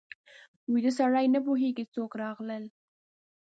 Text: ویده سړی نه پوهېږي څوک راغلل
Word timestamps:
ویده 0.71 0.91
سړی 0.99 1.25
نه 1.35 1.39
پوهېږي 1.45 1.85
څوک 1.93 2.11
راغلل 2.23 2.63